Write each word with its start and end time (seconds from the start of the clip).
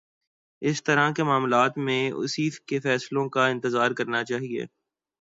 اِس 0.61 0.83
طرح 0.83 1.11
کے 1.11 1.23
معاملات 1.23 1.77
میں 1.77 2.11
اُسی 2.11 2.49
کے 2.67 2.79
فیصلوں 2.79 3.27
کا 3.29 3.47
انتظار 3.47 3.91
کرنا 3.91 4.23
چاہیے 4.23 4.65